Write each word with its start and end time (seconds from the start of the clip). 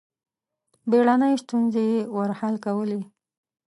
بېړنۍ 0.89 1.33
ستونزې 1.43 1.83
یې 1.91 1.99
ور 2.15 2.29
حل 2.39 2.55
کولې. 2.65 3.01